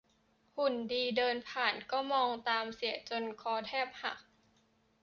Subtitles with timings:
[0.57, 4.17] หุ่นดีเดินผ่านก็มองตามเสียจนคอแทบหัก